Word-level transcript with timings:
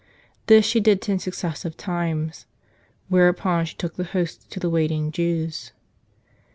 This 0.47 0.65
she 0.65 0.79
did 0.79 0.99
ten 0.99 1.19
successive 1.19 1.77
times, 1.77 2.47
whereupon 3.07 3.65
she 3.65 3.75
took 3.75 3.97
the 3.97 4.03
Hosts 4.03 4.43
to 4.45 4.59
the 4.59 4.67
waiting 4.67 5.11
Jews. 5.11 5.73